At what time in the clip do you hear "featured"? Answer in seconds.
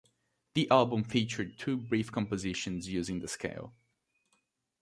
1.03-1.59